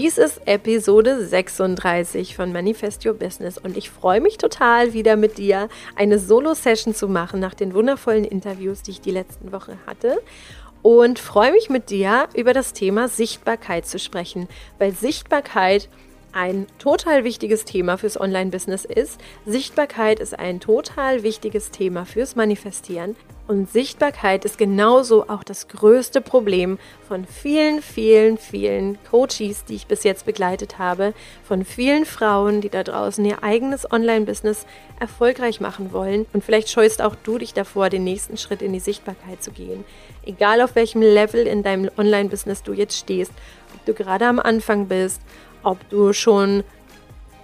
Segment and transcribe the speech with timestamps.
[0.00, 5.38] Dies ist Episode 36 von Manifest Your Business und ich freue mich total, wieder mit
[5.38, 10.22] dir eine Solo-Session zu machen nach den wundervollen Interviews, die ich die letzten Woche hatte.
[10.82, 14.46] Und freue mich mit dir über das Thema Sichtbarkeit zu sprechen,
[14.78, 15.88] weil Sichtbarkeit
[16.32, 19.20] ein total wichtiges Thema fürs Online-Business ist.
[19.46, 23.16] Sichtbarkeit ist ein total wichtiges Thema fürs Manifestieren.
[23.48, 26.78] Und Sichtbarkeit ist genauso auch das größte Problem
[27.08, 31.14] von vielen, vielen, vielen Coaches, die ich bis jetzt begleitet habe,
[31.44, 34.66] von vielen Frauen, die da draußen ihr eigenes Online-Business
[35.00, 36.26] erfolgreich machen wollen.
[36.34, 39.82] Und vielleicht scheust auch du dich davor, den nächsten Schritt in die Sichtbarkeit zu gehen.
[40.26, 43.32] Egal auf welchem Level in deinem Online-Business du jetzt stehst,
[43.74, 45.22] ob du gerade am Anfang bist,
[45.68, 46.64] ob du schon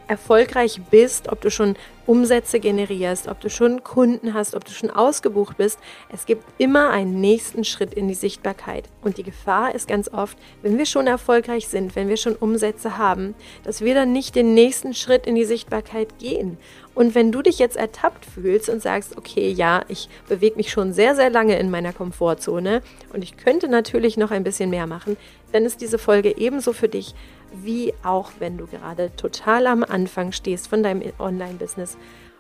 [0.07, 4.91] erfolgreich bist, ob du schon Umsätze generierst, ob du schon Kunden hast, ob du schon
[4.91, 5.79] ausgebucht bist.
[6.13, 8.85] Es gibt immer einen nächsten Schritt in die Sichtbarkeit.
[9.03, 12.99] Und die Gefahr ist ganz oft, wenn wir schon erfolgreich sind, wenn wir schon Umsätze
[12.99, 16.59] haben, dass wir dann nicht den nächsten Schritt in die Sichtbarkeit gehen.
[16.95, 20.93] Und wenn du dich jetzt ertappt fühlst und sagst, okay, ja, ich bewege mich schon
[20.93, 25.17] sehr, sehr lange in meiner Komfortzone und ich könnte natürlich noch ein bisschen mehr machen,
[25.53, 27.15] dann ist diese Folge ebenso für dich,
[27.63, 31.97] wie auch wenn du gerade total am Anfang stehst von deinem Online-Business.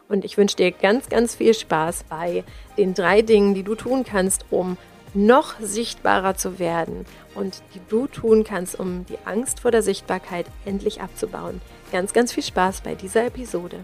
[0.09, 2.45] Und ich wünsche dir ganz, ganz viel Spaß bei
[2.77, 4.77] den drei Dingen, die du tun kannst, um
[5.15, 10.47] noch sichtbarer zu werden und die du tun kannst, um die Angst vor der Sichtbarkeit
[10.65, 11.61] endlich abzubauen.
[11.93, 13.78] Ganz, ganz viel Spaß bei dieser Episode.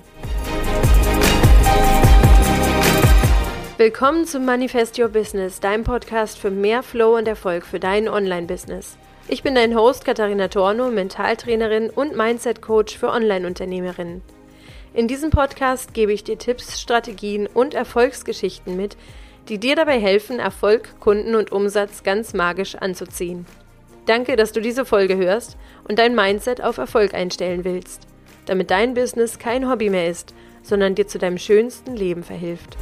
[3.78, 8.98] Willkommen zum Manifest Your Business, deinem Podcast für mehr Flow und Erfolg für dein Online-Business.
[9.33, 14.22] Ich bin dein Host Katharina Torno, Mentaltrainerin und Mindset-Coach für Online-Unternehmerinnen.
[14.92, 18.97] In diesem Podcast gebe ich dir Tipps, Strategien und Erfolgsgeschichten mit,
[19.48, 23.47] die dir dabei helfen, Erfolg, Kunden und Umsatz ganz magisch anzuziehen.
[24.05, 25.56] Danke, dass du diese Folge hörst
[25.87, 28.09] und dein Mindset auf Erfolg einstellen willst,
[28.47, 30.34] damit dein Business kein Hobby mehr ist,
[30.65, 32.77] sondern dir zu deinem schönsten Leben verhilft.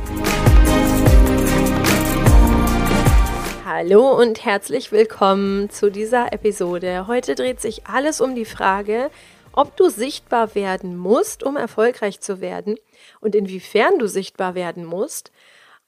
[3.70, 7.06] Hallo und herzlich willkommen zu dieser Episode.
[7.06, 9.10] Heute dreht sich alles um die Frage,
[9.52, 12.76] ob du sichtbar werden musst, um erfolgreich zu werden
[13.20, 15.32] und inwiefern du sichtbar werden musst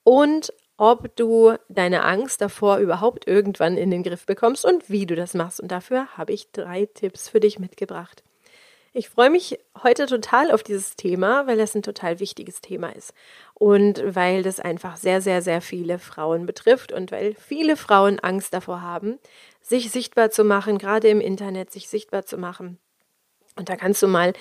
[0.04, 5.16] und ob du deine Angst davor überhaupt irgendwann in den Griff bekommst und wie du
[5.16, 5.58] das machst.
[5.58, 8.22] Und dafür habe ich drei Tipps für dich mitgebracht.
[8.92, 13.14] Ich freue mich heute total auf dieses Thema, weil es ein total wichtiges Thema ist
[13.60, 18.54] und weil das einfach sehr, sehr, sehr viele Frauen betrifft und weil viele Frauen Angst
[18.54, 19.18] davor haben,
[19.60, 22.78] sich sichtbar zu machen, gerade im Internet sich sichtbar zu machen.
[23.56, 24.32] Und da kannst du mal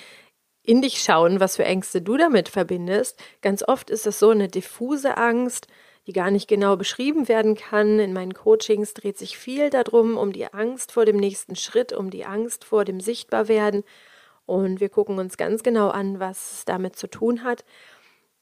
[0.62, 3.22] in dich schauen, was für Ängste du damit verbindest.
[3.42, 5.66] Ganz oft ist es so eine diffuse Angst,
[6.06, 7.98] die gar nicht genau beschrieben werden kann.
[7.98, 12.08] In meinen Coachings dreht sich viel darum, um die Angst vor dem nächsten Schritt, um
[12.08, 13.84] die Angst vor dem Sichtbarwerden.
[14.46, 17.66] Und wir gucken uns ganz genau an, was es damit zu tun hat.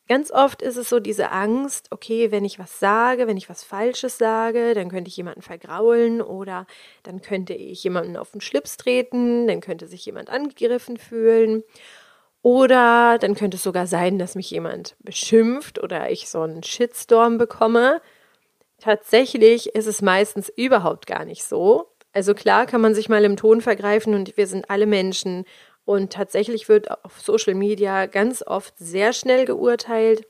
[0.09, 3.63] Ganz oft ist es so diese Angst, okay, wenn ich was sage, wenn ich was
[3.63, 6.67] Falsches sage, dann könnte ich jemanden vergraulen oder
[7.03, 11.63] dann könnte ich jemanden auf den Schlips treten, dann könnte sich jemand angegriffen fühlen.
[12.41, 17.37] Oder dann könnte es sogar sein, dass mich jemand beschimpft oder ich so einen Shitstorm
[17.37, 18.01] bekomme.
[18.79, 21.91] Tatsächlich ist es meistens überhaupt gar nicht so.
[22.15, 25.45] Also klar kann man sich mal im Ton vergreifen und wir sind alle Menschen
[25.89, 30.29] und tatsächlich wird auf Social Media ganz oft sehr schnell geurteilt.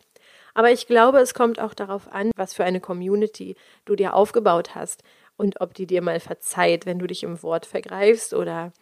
[0.55, 4.77] Aber ich glaube, es kommt auch darauf an, was für eine Community du dir aufgebaut
[4.77, 5.03] hast
[5.37, 8.73] und ob die dir mal verzeiht, wenn du dich im Wort vergreifst oder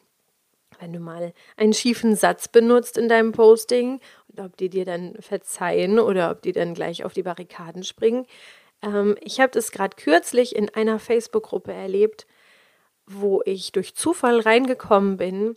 [0.79, 3.99] wenn du mal einen schiefen Satz benutzt in deinem Posting
[4.29, 8.27] und ob die dir dann verzeihen oder ob die dann gleich auf die Barrikaden springen.
[8.83, 12.27] Ähm, ich habe das gerade kürzlich in einer Facebook-Gruppe erlebt,
[13.07, 15.57] wo ich durch Zufall reingekommen bin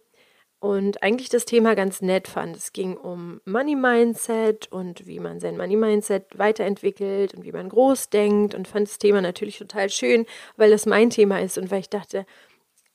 [0.59, 2.55] und eigentlich das Thema ganz nett fand.
[2.55, 7.69] Es ging um Money Mindset und wie man sein Money Mindset weiterentwickelt und wie man
[7.69, 10.25] groß denkt und fand das Thema natürlich total schön,
[10.57, 12.25] weil das mein Thema ist und weil ich dachte,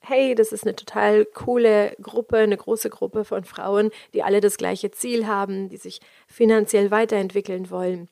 [0.00, 4.58] hey, das ist eine total coole Gruppe, eine große Gruppe von Frauen, die alle das
[4.58, 8.10] gleiche Ziel haben, die sich finanziell weiterentwickeln wollen.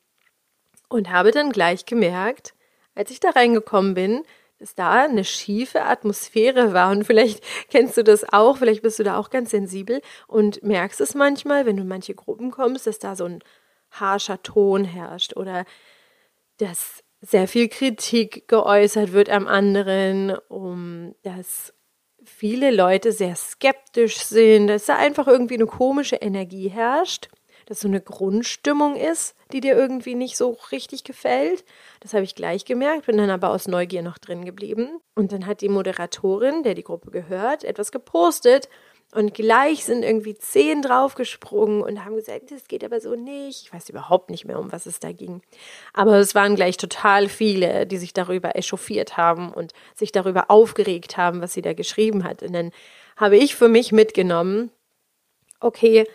[0.89, 2.55] Und habe dann gleich gemerkt,
[2.95, 4.23] als ich da reingekommen bin,
[4.63, 6.93] dass da eine schiefe Atmosphäre war.
[6.93, 11.01] Und vielleicht kennst du das auch, vielleicht bist du da auch ganz sensibel und merkst
[11.01, 13.41] es manchmal, wenn du in manche Gruppen kommst, dass da so ein
[13.91, 15.65] harscher Ton herrscht oder
[16.59, 21.75] dass sehr viel Kritik geäußert wird am anderen, um dass
[22.25, 27.29] viele Leute sehr skeptisch sind, dass da einfach irgendwie eine komische Energie herrscht
[27.73, 31.65] dass so eine Grundstimmung ist, die dir irgendwie nicht so richtig gefällt.
[32.01, 35.01] Das habe ich gleich gemerkt, bin dann aber aus Neugier noch drin geblieben.
[35.15, 38.69] Und dann hat die Moderatorin, der die Gruppe gehört, etwas gepostet,
[39.15, 43.67] Und gleich sind irgendwie zehn draufgesprungen und haben gesagt, das geht aber so nicht.
[43.67, 45.43] Ich weiß überhaupt nicht mehr, um was es da ging.
[45.93, 51.19] Aber es waren gleich total viele, die sich darüber echauffiert haben und sich darüber aufgeregt
[51.19, 52.43] haben, was sie da geschrieben hat.
[52.43, 52.71] Und dann
[53.19, 54.71] habe ich für mich mitgenommen,
[55.61, 56.07] okay,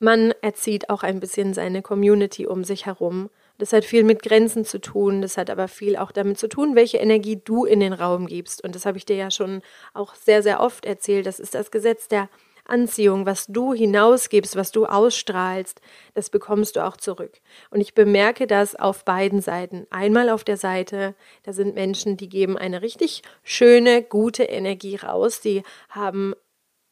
[0.00, 3.30] man erzieht auch ein bisschen seine Community um sich herum.
[3.58, 6.74] Das hat viel mit Grenzen zu tun, das hat aber viel auch damit zu tun,
[6.74, 8.64] welche Energie du in den Raum gibst.
[8.64, 9.60] Und das habe ich dir ja schon
[9.92, 11.26] auch sehr, sehr oft erzählt.
[11.26, 12.30] Das ist das Gesetz der
[12.64, 15.80] Anziehung, was du hinausgibst, was du ausstrahlst,
[16.14, 17.40] das bekommst du auch zurück.
[17.70, 19.86] Und ich bemerke das auf beiden Seiten.
[19.90, 25.40] Einmal auf der Seite, da sind Menschen, die geben eine richtig schöne, gute Energie raus,
[25.40, 26.34] die haben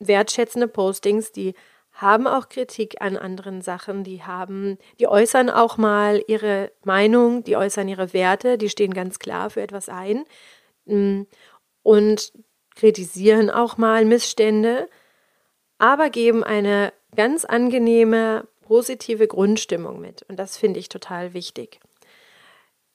[0.00, 1.54] wertschätzende Postings, die
[1.98, 7.56] haben auch Kritik an anderen Sachen, die haben, die äußern auch mal ihre Meinung, die
[7.56, 10.24] äußern ihre Werte, die stehen ganz klar für etwas ein
[10.86, 11.22] mm,
[11.82, 12.32] und
[12.76, 14.88] kritisieren auch mal Missstände,
[15.78, 20.22] aber geben eine ganz angenehme, positive Grundstimmung mit.
[20.28, 21.80] Und das finde ich total wichtig.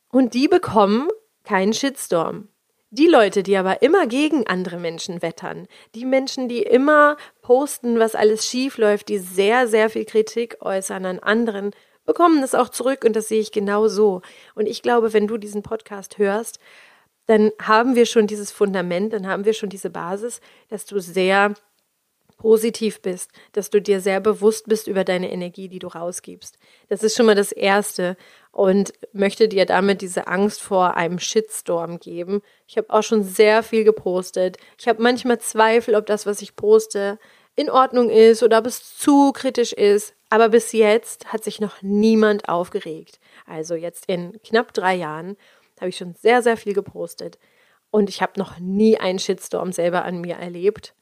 [0.09, 1.09] Und die bekommen
[1.43, 2.47] keinen Shitstorm.
[2.95, 8.13] Die Leute, die aber immer gegen andere Menschen wettern, die Menschen, die immer posten, was
[8.13, 11.71] alles schief läuft, die sehr, sehr viel Kritik äußern an anderen,
[12.05, 14.21] bekommen das auch zurück und das sehe ich genau so.
[14.53, 16.59] Und ich glaube, wenn du diesen Podcast hörst,
[17.25, 20.39] dann haben wir schon dieses Fundament, dann haben wir schon diese Basis,
[20.69, 21.55] dass du sehr
[22.43, 26.57] positiv bist, dass du dir sehr bewusst bist über deine Energie, die du rausgibst.
[26.89, 28.17] Das ist schon mal das Erste
[28.51, 32.41] und möchte dir damit diese Angst vor einem Shitstorm geben.
[32.67, 34.57] Ich habe auch schon sehr viel gepostet.
[34.77, 37.17] Ich habe manchmal Zweifel, ob das, was ich poste,
[37.55, 40.13] in Ordnung ist oder ob es zu kritisch ist.
[40.29, 43.21] Aber bis jetzt hat sich noch niemand aufgeregt.
[43.45, 45.37] Also jetzt in knapp drei Jahren
[45.79, 47.39] habe ich schon sehr, sehr viel gepostet.
[47.89, 50.93] Und ich habe noch nie einen Shitstorm selber an mir erlebt.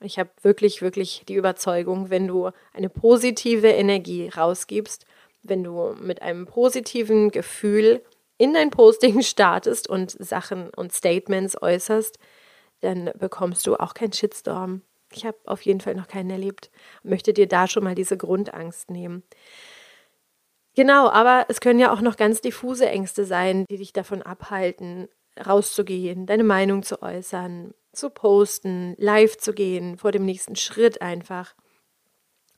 [0.00, 5.06] Ich habe wirklich, wirklich die Überzeugung, wenn du eine positive Energie rausgibst,
[5.42, 8.02] wenn du mit einem positiven Gefühl
[8.38, 12.18] in dein Posting startest und Sachen und Statements äußerst,
[12.80, 14.82] dann bekommst du auch keinen Shitstorm.
[15.12, 16.70] Ich habe auf jeden Fall noch keinen erlebt.
[17.02, 19.22] Möchte dir da schon mal diese Grundangst nehmen.
[20.74, 25.08] Genau, aber es können ja auch noch ganz diffuse Ängste sein, die dich davon abhalten,
[25.44, 31.54] rauszugehen, deine Meinung zu äußern, zu posten, live zu gehen, vor dem nächsten Schritt einfach.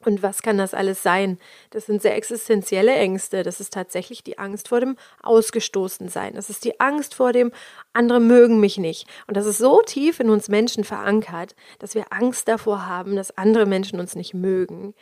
[0.05, 1.39] Und was kann das alles sein?
[1.71, 3.43] Das sind sehr existenzielle Ängste.
[3.43, 6.35] Das ist tatsächlich die Angst vor dem Ausgestoßensein.
[6.35, 7.51] Das ist die Angst vor dem,
[7.93, 9.09] andere mögen mich nicht.
[9.27, 13.37] Und das ist so tief in uns Menschen verankert, dass wir Angst davor haben, dass
[13.37, 14.95] andere Menschen uns nicht mögen,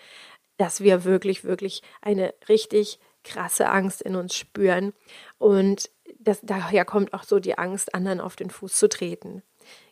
[0.57, 4.95] dass wir wirklich, wirklich eine richtig krasse Angst in uns spüren.
[5.37, 9.43] Und das, daher kommt auch so die Angst, anderen auf den Fuß zu treten.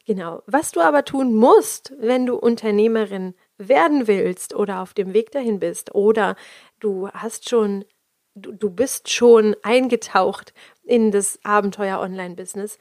[0.07, 0.43] Genau.
[0.47, 5.59] Was du aber tun musst, wenn du Unternehmerin werden willst oder auf dem Weg dahin
[5.61, 6.37] bist oder
[6.79, 7.85] du hast schon,
[8.35, 10.53] du, du bist schon eingetaucht
[10.83, 12.79] in das Abenteuer Online-Business,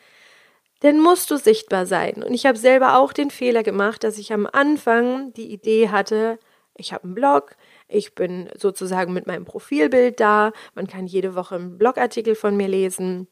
[0.82, 2.24] dann musst du sichtbar sein.
[2.24, 6.40] Und ich habe selber auch den Fehler gemacht, dass ich am Anfang die Idee hatte,
[6.76, 7.56] ich habe einen Blog,
[7.88, 12.68] ich bin sozusagen mit meinem Profilbild da, man kann jede Woche einen Blogartikel von mir
[12.68, 13.28] lesen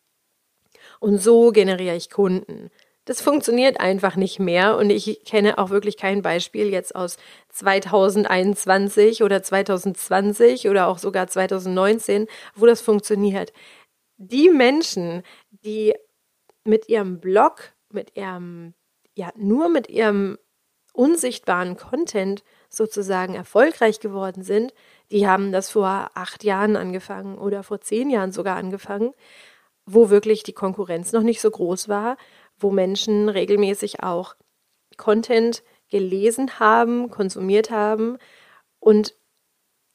[1.01, 2.69] und so generiere ich Kunden.
[3.05, 7.17] Das funktioniert einfach nicht mehr und ich kenne auch wirklich kein Beispiel jetzt aus
[7.49, 13.53] 2021 oder 2020 oder auch sogar 2019, wo das funktioniert.
[14.17, 15.95] Die Menschen, die
[16.63, 18.75] mit ihrem Blog, mit ihrem,
[19.15, 20.37] ja, nur mit ihrem
[20.93, 24.73] unsichtbaren Content sozusagen erfolgreich geworden sind,
[25.11, 29.13] die haben das vor acht Jahren angefangen oder vor zehn Jahren sogar angefangen,
[29.85, 32.17] wo wirklich die Konkurrenz noch nicht so groß war
[32.61, 34.35] wo Menschen regelmäßig auch
[34.97, 38.17] Content gelesen haben, konsumiert haben
[38.79, 39.15] und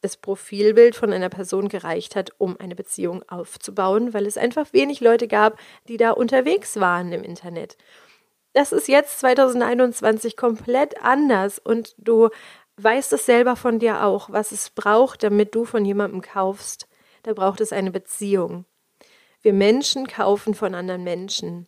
[0.02, 5.00] das Profilbild von einer Person gereicht hat, um eine Beziehung aufzubauen, weil es einfach wenig
[5.00, 5.58] Leute gab,
[5.88, 7.76] die da unterwegs waren im Internet.
[8.52, 12.30] Das ist jetzt 2021 komplett anders und du
[12.76, 16.86] weißt es selber von dir auch, was es braucht, damit du von jemandem kaufst.
[17.22, 18.64] Da braucht es eine Beziehung.
[19.42, 21.66] Wir Menschen kaufen von anderen Menschen.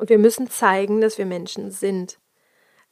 [0.00, 2.18] Und wir müssen zeigen, dass wir Menschen sind.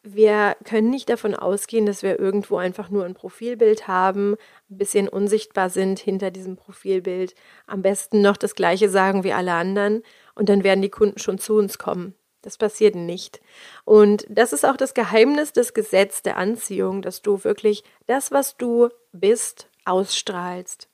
[0.03, 4.37] Wir können nicht davon ausgehen, dass wir irgendwo einfach nur ein Profilbild haben,
[4.69, 7.35] ein bisschen unsichtbar sind hinter diesem Profilbild,
[7.67, 10.03] am besten noch das gleiche sagen wie alle anderen
[10.35, 12.15] und dann werden die Kunden schon zu uns kommen.
[12.43, 13.41] Das passiert nicht.
[13.87, 18.59] Und das ist auch das Geheimnis des Gesetzes der Anziehung, dass du wirklich das, was
[18.59, 20.91] du bist, ausstrahlst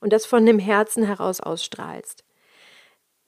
[0.00, 2.24] und das von dem Herzen heraus ausstrahlst.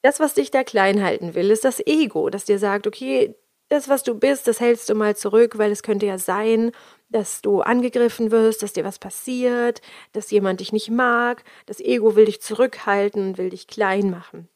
[0.04, 3.34] Das, was dich da klein halten will, ist das Ego, das dir sagt, okay,
[3.70, 6.72] das, was du bist, das hältst du mal zurück, weil es könnte ja sein,
[7.08, 9.80] dass du angegriffen wirst, dass dir was passiert,
[10.12, 11.42] dass jemand dich nicht mag.
[11.64, 14.50] Das Ego will dich zurückhalten will dich klein machen.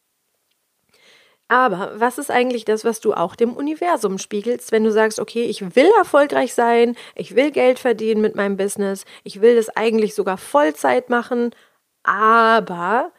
[1.48, 5.44] Aber was ist eigentlich das, was du auch dem Universum spiegelst, wenn du sagst, okay,
[5.44, 10.14] ich will erfolgreich sein, ich will Geld verdienen mit meinem Business, ich will das eigentlich
[10.14, 11.54] sogar Vollzeit machen,
[12.02, 13.12] aber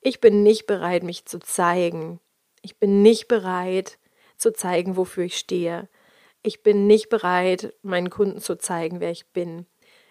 [0.00, 2.20] ich bin nicht bereit, mich zu zeigen.
[2.62, 3.98] Ich bin nicht bereit
[4.36, 5.88] zu zeigen, wofür ich stehe.
[6.42, 9.66] Ich bin nicht bereit, meinen Kunden zu zeigen, wer ich bin.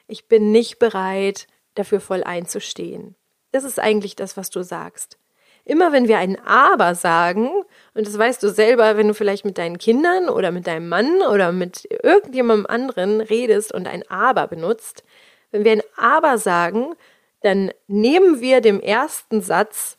[0.08, 3.16] Ich bin nicht bereit, dafür voll einzustehen.
[3.52, 5.18] Das ist eigentlich das, was du sagst.
[5.64, 7.50] Immer wenn wir ein Aber sagen,
[7.94, 11.22] und das weißt du selber, wenn du vielleicht mit deinen Kindern oder mit deinem Mann
[11.22, 15.04] oder mit irgendjemandem anderen redest und ein Aber benutzt,
[15.52, 16.96] wenn wir ein Aber sagen,
[17.42, 19.98] dann nehmen wir dem ersten Satz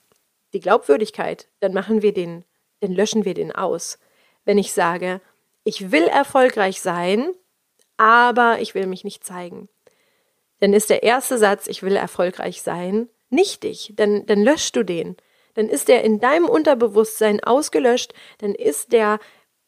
[0.52, 2.45] die Glaubwürdigkeit, dann machen wir den,
[2.80, 3.99] dann löschen wir den aus.
[4.45, 5.21] Wenn ich sage,
[5.64, 7.33] ich will erfolgreich sein,
[7.97, 9.68] aber ich will mich nicht zeigen,
[10.61, 15.16] dann ist der erste Satz, ich will erfolgreich sein, nichtig, dann, dann löschst du den
[15.59, 19.18] dann ist der in deinem Unterbewusstsein ausgelöscht, dann ist der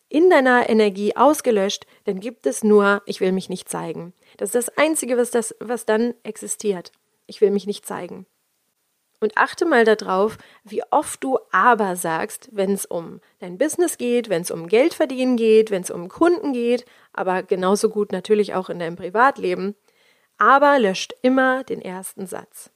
[0.09, 4.13] in deiner Energie ausgelöscht, dann gibt es nur, ich will mich nicht zeigen.
[4.37, 6.93] Das ist das Einzige, was, das, was dann existiert.
[7.31, 8.27] Ich will mich nicht zeigen.
[9.21, 14.29] Und achte mal darauf, wie oft du aber sagst, wenn es um dein Business geht,
[14.29, 18.55] wenn es um Geld verdienen geht, wenn es um Kunden geht, aber genauso gut natürlich
[18.55, 19.77] auch in deinem Privatleben.
[20.39, 22.71] Aber löscht immer den ersten Satz.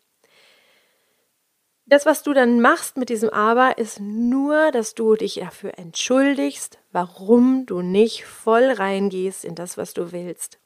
[1.87, 6.79] Das, was du dann machst mit diesem Aber, ist nur, dass du dich dafür entschuldigst,
[6.93, 10.61] warum du nicht voll reingehst in das, was du willst.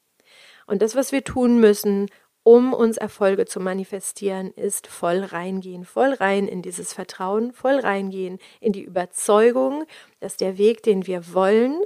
[0.67, 2.11] Und das, was wir tun müssen,
[2.49, 8.39] um uns Erfolge zu manifestieren, ist voll reingehen, voll rein in dieses Vertrauen, voll reingehen
[8.59, 9.85] in die Überzeugung,
[10.21, 11.79] dass der Weg, den wir wollen,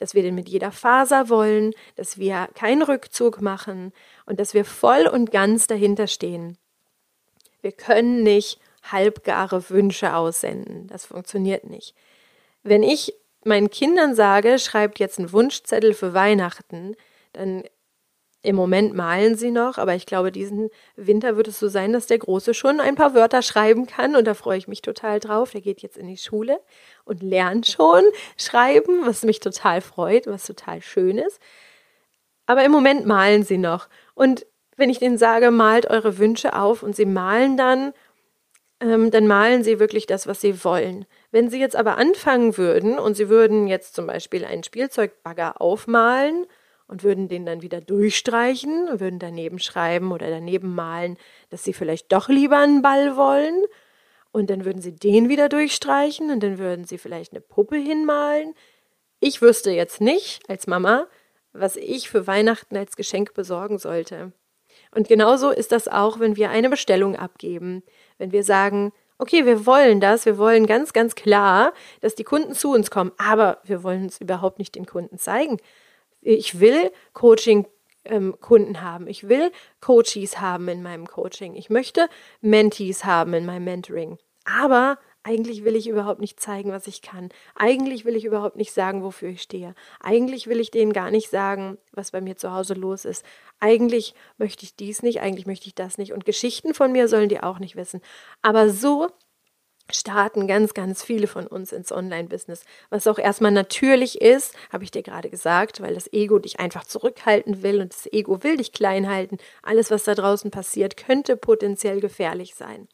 [0.00, 3.92] dass wir den mit jeder Faser wollen, dass wir keinen Rückzug machen
[4.26, 6.58] und dass wir voll und ganz dahinter stehen.
[7.62, 8.58] Wir können nicht
[8.90, 10.88] halbgare Wünsche aussenden.
[10.88, 11.94] Das funktioniert nicht.
[12.64, 16.96] Wenn ich meinen Kindern sage, schreibt jetzt einen Wunschzettel für Weihnachten,
[17.34, 17.62] dann
[18.42, 22.06] im Moment malen sie noch, aber ich glaube, diesen Winter wird es so sein, dass
[22.06, 25.50] der Große schon ein paar Wörter schreiben kann und da freue ich mich total drauf.
[25.50, 26.60] Der geht jetzt in die Schule
[27.04, 28.02] und lernt schon
[28.36, 31.40] schreiben, was mich total freut, was total schön ist.
[32.46, 33.88] Aber im Moment malen sie noch.
[34.14, 37.92] Und wenn ich denen sage, malt eure Wünsche auf und sie malen dann
[38.80, 41.04] ähm, dann malen sie wirklich das, was sie wollen.
[41.32, 46.46] Wenn sie jetzt aber anfangen würden und sie würden jetzt zum Beispiel einen Spielzeugbagger aufmalen
[46.88, 51.16] und würden den dann wieder durchstreichen würden daneben schreiben oder daneben malen,
[51.50, 53.62] dass sie vielleicht doch lieber einen Ball wollen
[54.32, 58.54] und dann würden sie den wieder durchstreichen und dann würden sie vielleicht eine Puppe hinmalen.
[59.20, 61.06] Ich wüsste jetzt nicht als Mama,
[61.52, 64.32] was ich für Weihnachten als Geschenk besorgen sollte.
[64.94, 67.82] Und genauso ist das auch, wenn wir eine Bestellung abgeben.
[68.16, 72.54] Wenn wir sagen, okay, wir wollen das, wir wollen ganz, ganz klar, dass die Kunden
[72.54, 75.58] zu uns kommen, aber wir wollen uns überhaupt nicht den Kunden zeigen.
[76.36, 77.66] Ich will Coaching
[78.04, 79.06] ähm, Kunden haben.
[79.06, 81.54] Ich will Coaches haben in meinem Coaching.
[81.54, 82.10] Ich möchte
[82.42, 84.18] Mentees haben in meinem Mentoring.
[84.44, 87.30] Aber eigentlich will ich überhaupt nicht zeigen, was ich kann.
[87.54, 89.74] Eigentlich will ich überhaupt nicht sagen, wofür ich stehe.
[90.00, 93.24] Eigentlich will ich denen gar nicht sagen, was bei mir zu Hause los ist.
[93.58, 96.12] Eigentlich möchte ich dies nicht, eigentlich möchte ich das nicht.
[96.12, 98.02] Und Geschichten von mir sollen die auch nicht wissen.
[98.42, 99.08] Aber so
[99.90, 102.64] starten ganz, ganz viele von uns ins Online-Business.
[102.90, 106.84] Was auch erstmal natürlich ist, habe ich dir gerade gesagt, weil das Ego dich einfach
[106.84, 109.38] zurückhalten will und das Ego will dich klein halten.
[109.62, 112.88] Alles, was da draußen passiert, könnte potenziell gefährlich sein.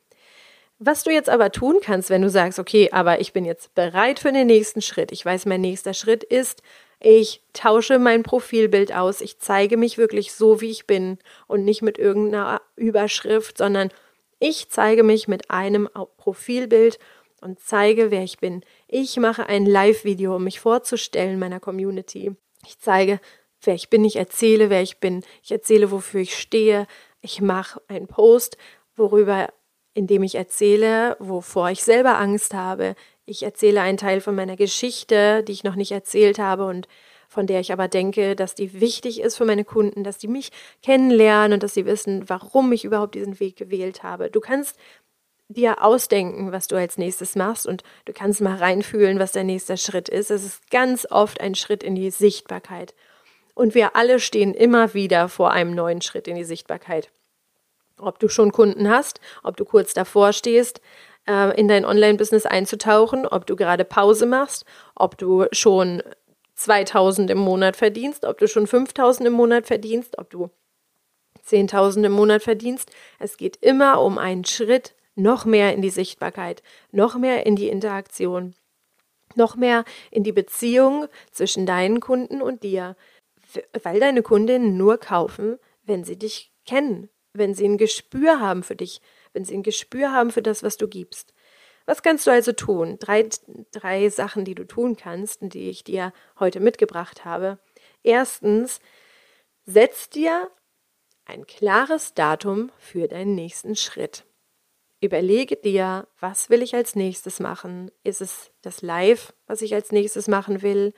[0.78, 4.18] Was du jetzt aber tun kannst, wenn du sagst, okay, aber ich bin jetzt bereit
[4.18, 5.12] für den nächsten Schritt.
[5.12, 6.62] Ich weiß, mein nächster Schritt ist,
[7.00, 9.20] ich tausche mein Profilbild aus.
[9.20, 13.90] Ich zeige mich wirklich so, wie ich bin und nicht mit irgendeiner Überschrift, sondern
[14.44, 16.98] ich zeige mich mit einem Profilbild
[17.40, 18.62] und zeige, wer ich bin.
[18.88, 22.36] Ich mache ein Live-Video, um mich vorzustellen meiner Community.
[22.66, 23.20] Ich zeige,
[23.62, 24.04] wer ich bin.
[24.04, 25.24] Ich erzähle, wer ich bin.
[25.42, 26.86] Ich erzähle, wofür ich stehe.
[27.22, 28.58] Ich mache einen Post,
[28.96, 29.48] worüber
[29.94, 32.96] indem ich erzähle, wovor ich selber Angst habe.
[33.24, 36.86] Ich erzähle einen Teil von meiner Geschichte, die ich noch nicht erzählt habe und
[37.34, 40.50] von der ich aber denke, dass die wichtig ist für meine Kunden, dass die mich
[40.82, 44.30] kennenlernen und dass sie wissen, warum ich überhaupt diesen Weg gewählt habe.
[44.30, 44.76] Du kannst
[45.48, 49.76] dir ausdenken, was du als nächstes machst und du kannst mal reinfühlen, was dein nächster
[49.76, 50.30] Schritt ist.
[50.30, 52.94] Es ist ganz oft ein Schritt in die Sichtbarkeit.
[53.54, 57.10] Und wir alle stehen immer wieder vor einem neuen Schritt in die Sichtbarkeit
[57.98, 60.80] ob du schon Kunden hast, ob du kurz davor stehst,
[61.26, 64.64] äh, in dein Online-Business einzutauchen, ob du gerade Pause machst,
[64.94, 66.02] ob du schon
[66.64, 70.50] 2000 im Monat verdienst, ob du schon 5000 im Monat verdienst, ob du
[71.46, 72.90] 10.000 im Monat verdienst.
[73.18, 77.68] Es geht immer um einen Schritt noch mehr in die Sichtbarkeit, noch mehr in die
[77.68, 78.54] Interaktion,
[79.34, 82.96] noch mehr in die Beziehung zwischen deinen Kunden und dir,
[83.82, 88.74] weil deine Kundinnen nur kaufen, wenn sie dich kennen, wenn sie ein Gespür haben für
[88.76, 89.02] dich,
[89.34, 91.33] wenn sie ein Gespür haben für das, was du gibst.
[91.86, 92.98] Was kannst du also tun?
[92.98, 93.28] Drei,
[93.72, 97.58] drei Sachen, die du tun kannst, die ich dir heute mitgebracht habe.
[98.02, 98.80] Erstens,
[99.66, 100.50] setz dir
[101.26, 104.24] ein klares Datum für deinen nächsten Schritt.
[105.00, 107.90] Überlege dir, was will ich als nächstes machen?
[108.04, 110.94] Ist es das Live, was ich als nächstes machen will?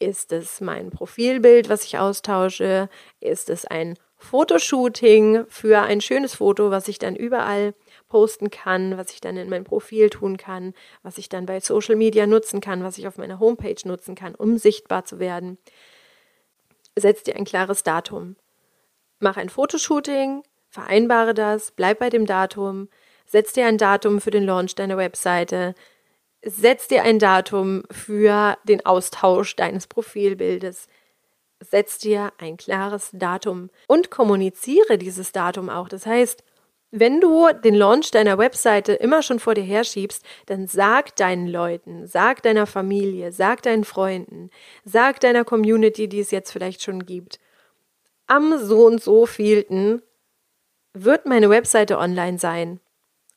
[0.00, 2.88] Ist es mein Profilbild, was ich austausche?
[3.20, 7.74] Ist es ein Fotoshooting für ein schönes Foto, was ich dann überall
[8.14, 11.96] posten kann, was ich dann in mein Profil tun kann, was ich dann bei Social
[11.96, 15.58] Media nutzen kann, was ich auf meiner Homepage nutzen kann, um sichtbar zu werden.
[16.96, 18.36] Setz dir ein klares Datum.
[19.18, 22.88] Mach ein Fotoshooting, vereinbare das, bleib bei dem Datum,
[23.26, 25.74] setz dir ein Datum für den Launch deiner Webseite,
[26.44, 30.86] setz dir ein Datum für den Austausch deines Profilbildes,
[31.58, 35.88] setz dir ein klares Datum und kommuniziere dieses Datum auch.
[35.88, 36.44] Das heißt,
[36.96, 42.06] wenn du den Launch deiner Webseite immer schon vor dir herschiebst, dann sag deinen Leuten,
[42.06, 44.50] sag deiner Familie, sag deinen Freunden,
[44.84, 47.40] sag deiner Community, die es jetzt vielleicht schon gibt.
[48.28, 50.02] Am so und so vielten
[50.92, 52.78] wird meine Webseite online sein.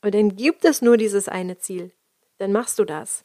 [0.02, 1.90] Und dann gibt es nur dieses eine Ziel.
[2.38, 3.24] Dann machst du das.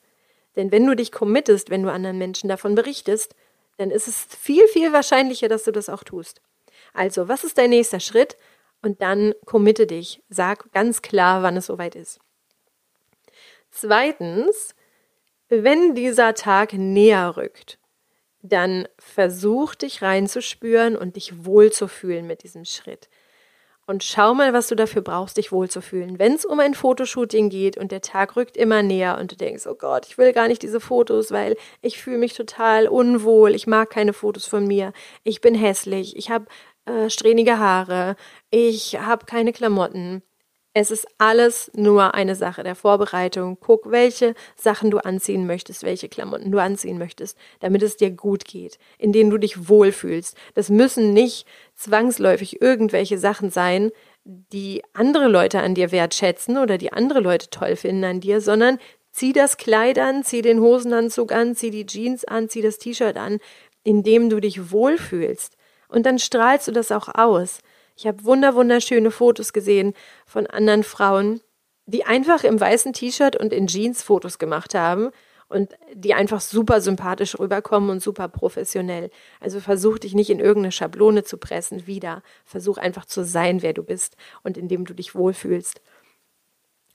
[0.55, 3.35] Denn wenn du dich committest, wenn du anderen Menschen davon berichtest,
[3.77, 6.41] dann ist es viel, viel wahrscheinlicher, dass du das auch tust.
[6.93, 8.35] Also, was ist dein nächster Schritt?
[8.83, 10.21] Und dann committe dich.
[10.29, 12.19] Sag ganz klar, wann es soweit ist.
[13.71, 14.75] Zweitens,
[15.49, 17.79] wenn dieser Tag näher rückt,
[18.43, 23.09] dann versuch dich reinzuspüren und dich wohlzufühlen mit diesem Schritt.
[23.85, 26.17] Und schau mal, was du dafür brauchst, dich wohlzufühlen.
[26.17, 29.67] Wenn es um ein Fotoshooting geht und der Tag rückt immer näher und du denkst,
[29.67, 33.67] oh Gott, ich will gar nicht diese Fotos, weil ich fühle mich total unwohl, ich
[33.67, 34.93] mag keine Fotos von mir,
[35.23, 36.45] ich bin hässlich, ich habe
[36.85, 38.15] äh, strähnige Haare,
[38.49, 40.21] ich habe keine Klamotten.
[40.75, 43.57] Es ist alles nur eine Sache der Vorbereitung.
[43.59, 48.45] Guck, welche Sachen du anziehen möchtest, welche Klamotten du anziehen möchtest, damit es dir gut
[48.45, 50.35] geht, in denen du dich wohlfühlst.
[50.55, 53.91] Das müssen nicht zwangsläufig irgendwelche Sachen sein,
[54.25, 58.79] die andere Leute an dir wertschätzen oder die andere Leute toll finden an dir, sondern
[59.11, 63.15] zieh das Kleid an, zieh den Hosenanzug an, zieh die Jeans an, zieh das T-Shirt
[63.15, 63.39] an,
[63.83, 65.55] in dem du dich wohlfühlst.
[65.93, 67.59] Und dann strahlst du das auch aus.
[67.95, 69.93] Ich habe wunder wunderschöne Fotos gesehen
[70.25, 71.41] von anderen Frauen,
[71.85, 75.11] die einfach im weißen T-Shirt und in Jeans Fotos gemacht haben
[75.49, 79.11] und die einfach super sympathisch rüberkommen und super professionell.
[79.39, 82.23] Also versuch dich nicht in irgendeine Schablone zu pressen wieder.
[82.43, 85.79] Versuch einfach zu sein, wer du bist und in dem du dich wohlfühlst.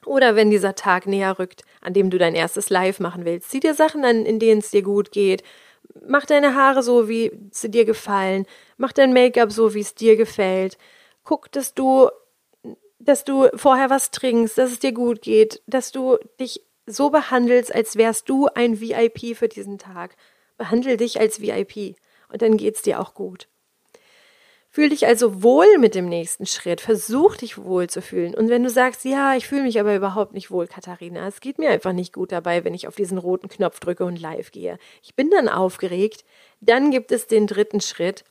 [0.05, 3.61] Oder wenn dieser Tag näher rückt, an dem du dein erstes Live machen willst, zieh
[3.61, 5.43] dir Sachen an, in denen es dir gut geht,
[6.07, 8.45] mach deine Haare so, wie sie dir gefallen.
[8.77, 10.77] Mach dein Make-up so, wie es dir gefällt.
[11.23, 12.09] Guck, dass du,
[12.99, 17.73] dass du vorher was trinkst, dass es dir gut geht, dass du dich so behandelst,
[17.73, 20.15] als wärst du ein VIP für diesen Tag.
[20.57, 21.95] Behandle dich als VIP
[22.31, 23.47] und dann geht's dir auch gut.
[24.71, 26.79] Fühl dich also wohl mit dem nächsten Schritt.
[26.79, 28.35] Versuch dich wohl zu fühlen.
[28.35, 31.57] Und wenn du sagst, ja, ich fühle mich aber überhaupt nicht wohl, Katharina, es geht
[31.57, 34.77] mir einfach nicht gut dabei, wenn ich auf diesen roten Knopf drücke und live gehe.
[35.01, 36.23] Ich bin dann aufgeregt.
[36.61, 38.23] Dann gibt es den dritten Schritt.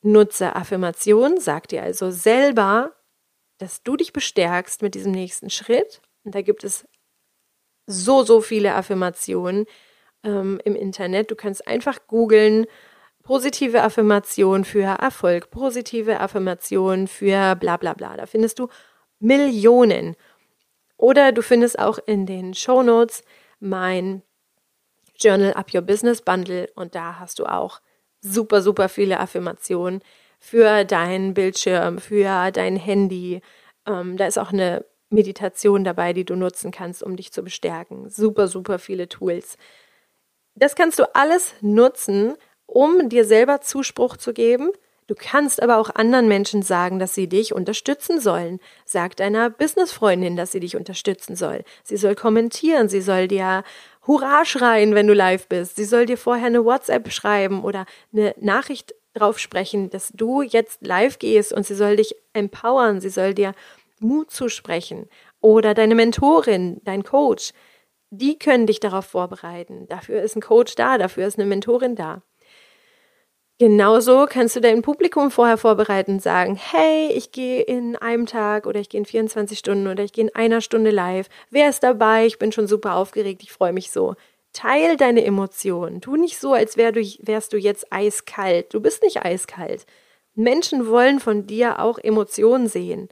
[0.00, 1.38] Nutze Affirmation.
[1.38, 2.92] Sag dir also selber,
[3.58, 6.00] dass du dich bestärkst mit diesem nächsten Schritt.
[6.24, 6.88] Und da gibt es
[7.86, 9.66] so, so viele Affirmationen
[10.22, 11.30] ähm, im Internet.
[11.30, 12.66] Du kannst einfach googeln
[13.24, 18.16] positive Affirmation für Erfolg, positive Affirmation für bla bla bla.
[18.16, 18.68] Da findest du
[19.18, 20.14] Millionen.
[20.96, 23.24] Oder du findest auch in den Show Notes
[23.58, 24.22] mein
[25.18, 27.80] Journal Up Your Business Bundle und da hast du auch
[28.20, 30.02] super, super viele Affirmationen
[30.38, 33.40] für deinen Bildschirm, für dein Handy.
[33.86, 38.10] Ähm, da ist auch eine Meditation dabei, die du nutzen kannst, um dich zu bestärken.
[38.10, 39.56] Super, super viele Tools.
[40.54, 42.34] Das kannst du alles nutzen,
[42.66, 44.70] um dir selber Zuspruch zu geben.
[45.06, 48.58] Du kannst aber auch anderen Menschen sagen, dass sie dich unterstützen sollen.
[48.86, 51.62] Sag deiner Businessfreundin, dass sie dich unterstützen soll.
[51.82, 53.64] Sie soll kommentieren, sie soll dir
[54.06, 55.76] Hurra schreien, wenn du live bist.
[55.76, 60.86] Sie soll dir vorher eine WhatsApp schreiben oder eine Nachricht drauf sprechen, dass du jetzt
[60.86, 63.54] live gehst und sie soll dich empowern, sie soll dir
[64.00, 65.08] Mut zusprechen.
[65.40, 67.52] Oder deine Mentorin, dein Coach
[68.10, 69.86] Die können dich darauf vorbereiten.
[69.88, 72.22] Dafür ist ein Coach da, dafür ist eine Mentorin da.
[73.58, 78.66] Genauso kannst du dein Publikum vorher vorbereiten und sagen, hey, ich gehe in einem Tag
[78.66, 81.28] oder ich gehe in 24 Stunden oder ich gehe in einer Stunde live.
[81.50, 82.26] Wer ist dabei?
[82.26, 84.16] Ich bin schon super aufgeregt, ich freue mich so.
[84.52, 86.00] Teil deine Emotionen.
[86.00, 88.74] Tu nicht so, als wär du, wärst du jetzt eiskalt.
[88.74, 89.86] Du bist nicht eiskalt.
[90.34, 93.08] Menschen wollen von dir auch Emotionen sehen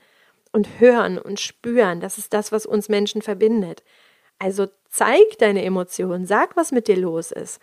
[0.51, 2.01] und hören und spüren.
[2.01, 3.85] Das ist das, was uns Menschen verbindet.
[4.41, 7.61] Also zeig deine Emotionen, sag, was mit dir los ist.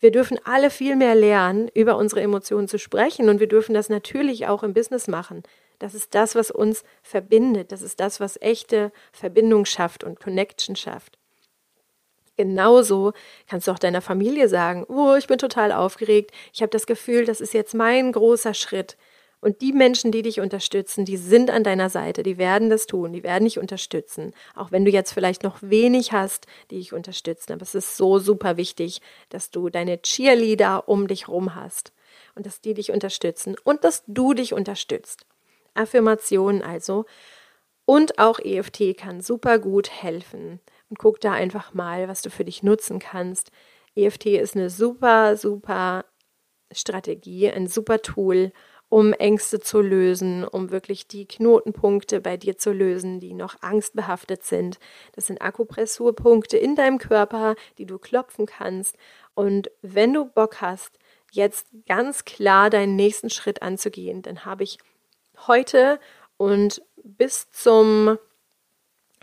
[0.00, 3.90] Wir dürfen alle viel mehr lernen, über unsere Emotionen zu sprechen und wir dürfen das
[3.90, 5.42] natürlich auch im Business machen.
[5.78, 7.70] Das ist das, was uns verbindet.
[7.70, 11.18] Das ist das, was echte Verbindung schafft und Connection schafft.
[12.36, 13.12] Genauso
[13.46, 17.26] kannst du auch deiner Familie sagen, oh, ich bin total aufgeregt, ich habe das Gefühl,
[17.26, 18.96] das ist jetzt mein großer Schritt.
[19.40, 23.12] Und die Menschen, die dich unterstützen, die sind an deiner Seite, die werden das tun,
[23.12, 24.34] die werden dich unterstützen.
[24.54, 27.54] Auch wenn du jetzt vielleicht noch wenig hast, die dich unterstützen.
[27.54, 29.00] Aber es ist so super wichtig,
[29.30, 31.92] dass du deine Cheerleader um dich rum hast
[32.34, 35.24] und dass die dich unterstützen und dass du dich unterstützt.
[35.74, 37.06] Affirmationen also.
[37.86, 42.44] Und auch EFT kann super gut helfen und guck da einfach mal, was du für
[42.44, 43.50] dich nutzen kannst.
[43.96, 46.04] EFT ist eine super, super
[46.72, 48.52] Strategie, ein super Tool,
[48.90, 54.42] um Ängste zu lösen, um wirklich die Knotenpunkte bei dir zu lösen, die noch angstbehaftet
[54.42, 54.78] sind.
[55.12, 58.96] Das sind Akupressurpunkte in deinem Körper, die du klopfen kannst.
[59.34, 60.98] Und wenn du Bock hast,
[61.30, 64.78] jetzt ganz klar deinen nächsten Schritt anzugehen, dann habe ich
[65.46, 66.00] heute
[66.36, 68.18] und bis zum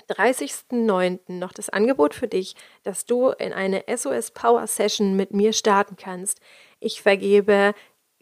[0.09, 1.33] 30.09.
[1.33, 5.97] noch das Angebot für dich, dass du in eine SOS Power Session mit mir starten
[5.97, 6.39] kannst.
[6.79, 7.73] Ich vergebe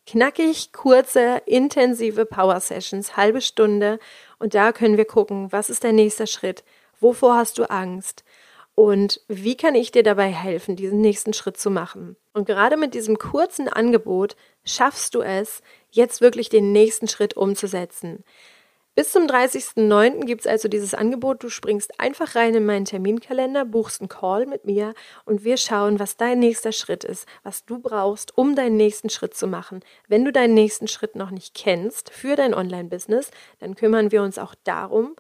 [0.06, 4.00] knackig, kurze, intensive Power Sessions, halbe Stunde.
[4.40, 6.64] Und da können wir gucken, was ist dein nächster Schritt?
[7.00, 8.24] Wovor hast du Angst?
[8.76, 12.18] Und wie kann ich dir dabei helfen, diesen nächsten Schritt zu machen?
[12.34, 18.26] Und gerade mit diesem kurzen Angebot schaffst du es, jetzt wirklich den nächsten Schritt umzusetzen.
[18.96, 20.24] Bis zum 30.09.
[20.24, 21.44] gibt es also dieses Angebot.
[21.44, 24.94] Du springst einfach rein in meinen Terminkalender, buchst einen Call mit mir
[25.26, 29.36] und wir schauen, was dein nächster Schritt ist, was du brauchst, um deinen nächsten Schritt
[29.36, 29.82] zu machen.
[30.08, 34.38] Wenn du deinen nächsten Schritt noch nicht kennst für dein Online-Business, dann kümmern wir uns
[34.38, 35.18] auch darum,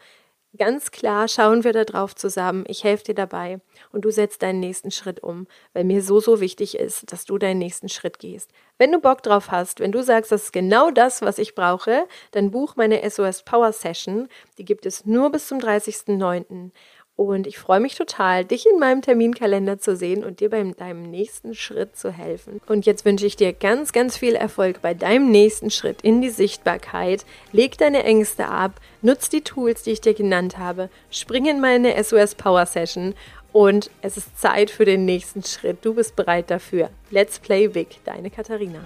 [0.58, 2.66] Ganz klar schauen wir da drauf zusammen.
[2.68, 3.60] Ich helfe dir dabei
[3.92, 7.38] und du setzt deinen nächsten Schritt um, weil mir so, so wichtig ist, dass du
[7.38, 8.52] deinen nächsten Schritt gehst.
[8.78, 12.08] Wenn du Bock drauf hast, wenn du sagst, das ist genau das, was ich brauche,
[12.32, 14.30] dann buch meine SOS Power Session.
[14.58, 16.72] Die gibt es nur bis zum 30.09.
[17.18, 21.04] Und ich freue mich total, dich in meinem Terminkalender zu sehen und dir bei deinem
[21.04, 22.60] nächsten Schritt zu helfen.
[22.68, 26.30] Und jetzt wünsche ich dir ganz, ganz viel Erfolg bei deinem nächsten Schritt in die
[26.30, 27.26] Sichtbarkeit.
[27.54, 32.04] Leg deine Ängste ab, nutz die Tools, die ich dir genannt habe, spring in meine
[32.04, 33.16] SOS Power Session
[33.54, 35.78] und es ist Zeit für den nächsten Schritt.
[35.84, 36.90] Du bist bereit dafür.
[37.10, 38.82] Let's play big, deine Katharina.